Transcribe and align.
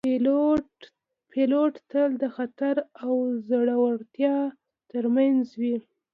پیلوټ 1.31 1.73
تل 1.91 2.09
د 2.21 2.23
خطر 2.35 2.75
او 3.03 3.13
زړورتیا 3.47 4.35
ترمنځ 4.91 5.45
وي 5.59 5.75